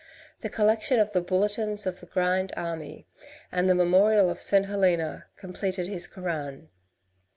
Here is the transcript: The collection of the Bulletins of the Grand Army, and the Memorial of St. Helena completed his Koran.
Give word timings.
The 0.39 0.49
collection 0.49 0.99
of 0.99 1.11
the 1.11 1.21
Bulletins 1.21 1.85
of 1.85 1.99
the 1.99 2.07
Grand 2.07 2.51
Army, 2.57 3.05
and 3.51 3.69
the 3.69 3.75
Memorial 3.75 4.31
of 4.31 4.41
St. 4.41 4.65
Helena 4.65 5.27
completed 5.37 5.85
his 5.87 6.07
Koran. 6.07 6.69